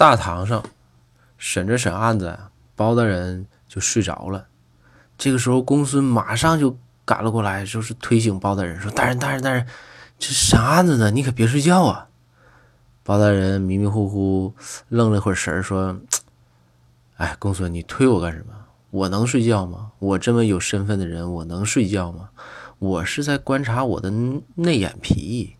[0.00, 0.64] 大堂上
[1.36, 2.34] 审着审案子，
[2.74, 4.46] 包大人就睡着了。
[5.18, 9.66] 这个时候，公孙马上就赶了过来，就是推醒包大人，说：“大人，大人，大人，
[10.18, 12.08] 这审案子呢，你可别睡觉啊！”
[13.04, 14.54] 包大人迷迷糊糊
[14.88, 15.94] 愣了一会儿神，说
[17.18, 18.54] ：“哎，公孙，你推我干什么？
[18.88, 19.92] 我能睡觉吗？
[19.98, 22.30] 我这么有身份的人，我能睡觉吗？
[22.78, 24.10] 我是在观察我的
[24.54, 25.56] 内眼皮。”